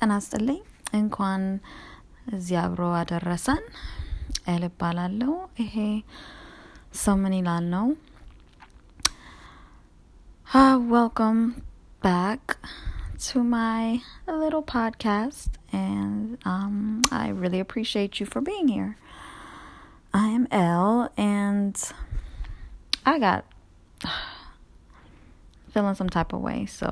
[0.00, 0.60] ጤና ይስጥልኝ
[1.00, 1.44] እንኳን
[2.36, 3.62] እዚህ አብሮ አደረሰን
[4.52, 5.32] ኤል እባላለሁ
[5.64, 5.76] ይሄ
[7.04, 7.86] ሰው ምን ይላል ነው
[10.96, 11.40] welcome
[12.06, 12.42] back
[13.26, 14.00] to my
[14.42, 18.96] little podcast and um, i really appreciate you for being here
[20.14, 21.74] i am Elle and
[23.04, 23.44] i got
[25.72, 26.88] feeling some type of way so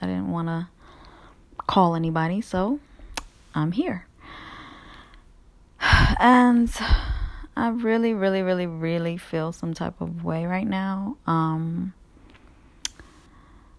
[0.00, 0.60] i didn't want to
[1.67, 2.79] call anybody, so
[3.55, 4.05] I'm here.
[6.19, 6.69] And
[7.55, 11.17] I really, really, really, really feel some type of way right now.
[11.27, 11.93] Um,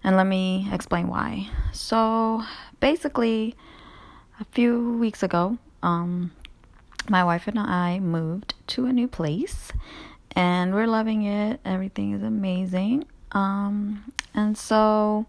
[0.03, 1.49] and let me explain why.
[1.73, 2.43] So
[2.81, 3.55] basically,
[4.39, 6.33] a few weeks ago, um,
[7.09, 9.73] my wife and I moved to a new place,
[10.33, 11.61] and we're loving it.
[11.65, 13.07] Everything is amazing.
[13.33, 15.27] Um, and so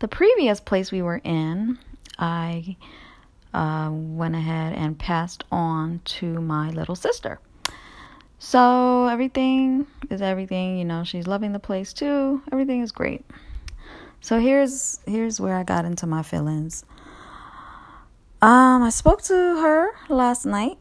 [0.00, 1.78] the previous place we were in,
[2.18, 2.76] I
[3.54, 7.38] uh, went ahead and passed on to my little sister.
[8.38, 12.42] So everything is everything, you know, she's loving the place too.
[12.50, 13.24] Everything is great.
[14.22, 16.84] So here's here's where I got into my feelings.
[18.42, 20.78] Um, I spoke to her last night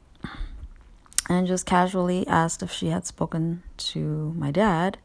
[1.29, 4.97] and just casually asked if she had spoken to my dad.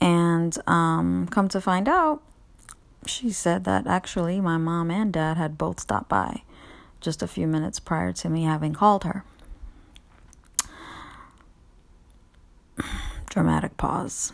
[0.00, 2.22] And um, come to find out,
[3.10, 6.42] she said that actually my mom and dad had both stopped by
[7.00, 9.24] just a few minutes prior to me having called her.
[13.28, 14.32] Dramatic pause.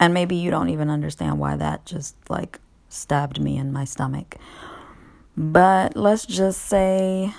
[0.00, 4.36] And maybe you don't even understand why that just like stabbed me in my stomach.
[5.36, 7.32] But let's just say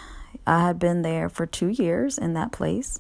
[0.46, 3.00] I had been there for two years in that place.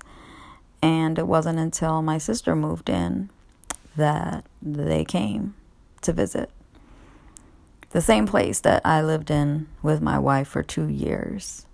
[0.81, 3.29] And it wasn't until my sister moved in
[3.97, 5.55] that they came
[6.01, 6.49] to visit
[7.91, 11.65] the same place that I lived in with my wife for two years.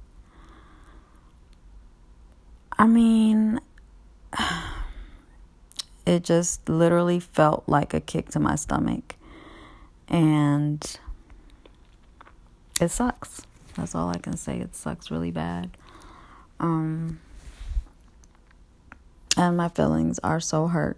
[2.77, 3.59] I mean,
[6.05, 9.15] it just literally felt like a kick to my stomach.
[10.07, 10.99] And
[12.79, 13.41] it sucks.
[13.75, 14.59] That's all I can say.
[14.59, 15.71] It sucks really bad.
[16.59, 17.19] Um,
[19.35, 20.97] and my feelings are so hurt,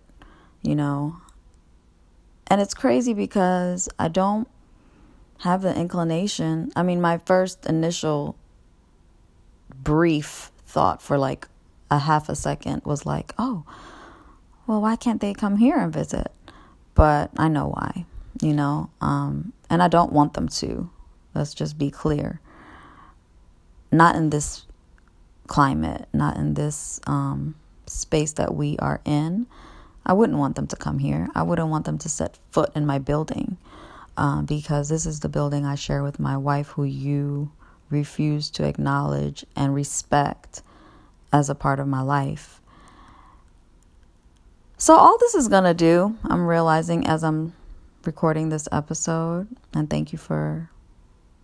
[0.61, 1.17] you know.
[2.47, 4.47] And it's crazy because I don't
[5.39, 6.71] have the inclination.
[6.75, 8.35] I mean, my first initial
[9.75, 11.47] brief thought for like
[11.89, 13.63] a half a second was like, oh,
[14.65, 16.31] well, why can't they come here and visit?
[16.93, 18.05] But I know why,
[18.41, 20.89] you know, um, and I don't want them to.
[21.33, 22.41] Let's just be clear.
[23.91, 24.65] Not in this
[25.45, 27.55] climate, not in this um,
[27.85, 29.47] space that we are in.
[30.05, 31.29] I wouldn't want them to come here.
[31.35, 33.57] I wouldn't want them to set foot in my building
[34.17, 37.51] um, because this is the building I share with my wife, who you
[37.89, 40.61] refuse to acknowledge and respect
[41.31, 42.59] as a part of my life.
[44.77, 47.53] So, all this is going to do, I'm realizing as I'm
[48.05, 50.69] recording this episode, and thank you for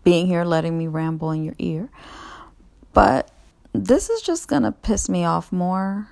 [0.03, 1.89] being here, letting me ramble in your ear.
[2.93, 3.31] But
[3.73, 6.07] this is just going to piss me off more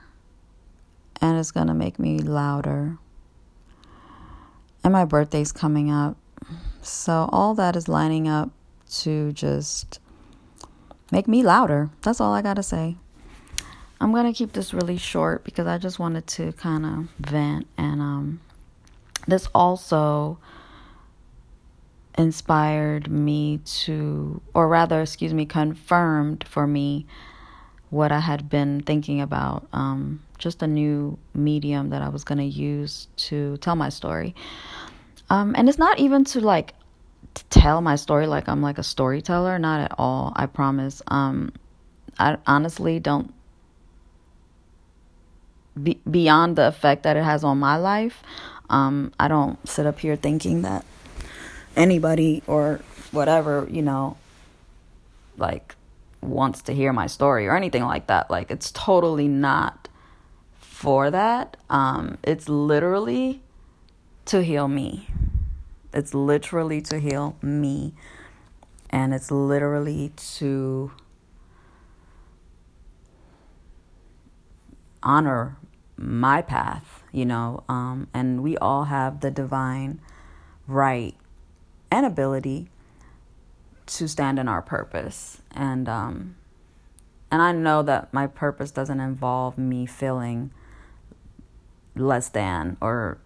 [1.21, 2.97] and it's going to make me louder.
[4.83, 6.17] And my birthday's coming up.
[6.81, 8.51] So all that is lining up
[9.01, 9.99] to just
[11.11, 11.89] make me louder.
[12.01, 12.95] That's all I got to say.
[13.99, 17.67] I'm going to keep this really short because I just wanted to kind of vent
[17.77, 18.41] and um
[19.27, 20.39] this also
[22.17, 27.05] inspired me to or rather excuse me confirmed for me
[27.91, 32.39] what I had been thinking about um just a new medium that I was going
[32.39, 34.33] to use to tell my story.
[35.31, 36.73] Um, and it's not even to like
[37.35, 40.33] to tell my story like I'm like a storyteller, not at all.
[40.35, 41.01] I promise.
[41.07, 41.53] Um,
[42.19, 43.33] I honestly don't.
[45.81, 48.21] Be, beyond the effect that it has on my life,
[48.69, 50.83] um, I don't sit up here thinking that
[51.77, 52.81] anybody or
[53.11, 54.17] whatever you know,
[55.37, 55.75] like
[56.19, 58.29] wants to hear my story or anything like that.
[58.29, 59.87] Like it's totally not
[60.59, 61.55] for that.
[61.69, 63.41] Um, it's literally
[64.25, 65.07] to heal me.
[65.93, 67.93] It's literally to heal me.
[68.89, 70.91] And it's literally to
[75.03, 75.57] honor
[75.97, 77.63] my path, you know.
[77.69, 79.99] Um, and we all have the divine
[80.67, 81.15] right
[81.89, 82.69] and ability
[83.85, 85.41] to stand in our purpose.
[85.51, 86.35] And um,
[87.29, 90.51] and I know that my purpose doesn't involve me feeling
[91.95, 93.17] less than or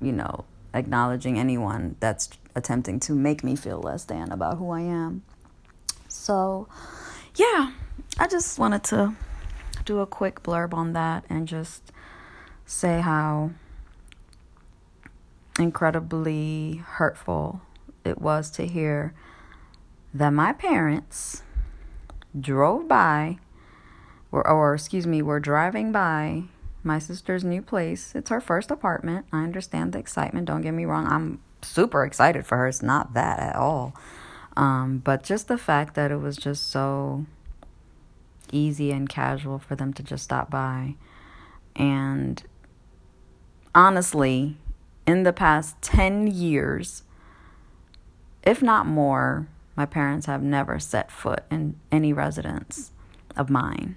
[0.00, 0.44] you know
[0.74, 5.22] acknowledging anyone that's attempting to make me feel less than about who I am.
[6.08, 6.68] So,
[7.36, 7.72] yeah,
[8.18, 9.14] I just wanted to
[9.84, 11.92] do a quick blurb on that and just
[12.66, 13.50] say how
[15.58, 17.60] incredibly hurtful
[18.04, 19.14] it was to hear
[20.14, 21.42] that my parents
[22.38, 23.38] drove by
[24.32, 26.44] or, or excuse me were driving by
[26.82, 28.14] my sister's new place.
[28.14, 29.26] It's her first apartment.
[29.32, 30.46] I understand the excitement.
[30.46, 31.06] Don't get me wrong.
[31.06, 32.66] I'm super excited for her.
[32.66, 33.94] It's not that at all.
[34.56, 37.26] Um, but just the fact that it was just so
[38.52, 40.96] easy and casual for them to just stop by.
[41.76, 42.42] And
[43.74, 44.56] honestly
[45.06, 47.04] in the past 10 years
[48.42, 52.90] if not more, my parents have never set foot in any residence
[53.36, 53.96] of mine.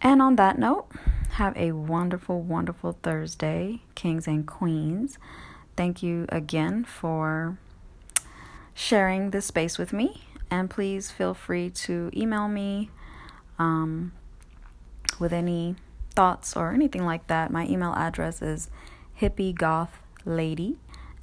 [0.00, 0.86] And on that note,
[1.32, 5.18] have a wonderful, wonderful Thursday, kings and queens.
[5.76, 7.58] Thank you again for
[8.74, 10.24] sharing this space with me.
[10.50, 12.90] And please feel free to email me
[13.58, 14.12] um,
[15.18, 15.76] with any
[16.14, 17.50] thoughts or anything like that.
[17.50, 18.70] My email address is
[19.20, 20.76] hippiegoth.lady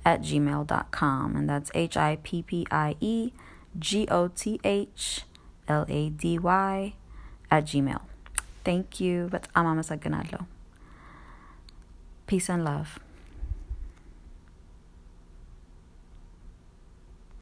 [0.06, 1.36] at gmail.com.
[1.36, 3.32] And that's H I P P I E
[3.80, 5.24] G O T H
[5.68, 6.94] L A D Y
[7.50, 8.02] at gmail.
[8.66, 9.30] Thank you.
[9.30, 10.50] But amama sa ganadlo.
[12.26, 12.98] Peace and love.